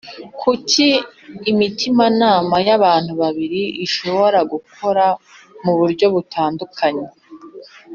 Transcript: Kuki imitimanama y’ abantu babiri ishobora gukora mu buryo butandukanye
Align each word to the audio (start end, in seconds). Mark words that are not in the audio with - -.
Kuki 0.41 0.87
imitimanama 1.51 2.55
y’ 2.67 2.69
abantu 2.77 3.11
babiri 3.21 3.61
ishobora 3.85 4.39
gukora 4.51 5.05
mu 5.63 5.73
buryo 5.79 6.05
butandukanye 6.13 7.07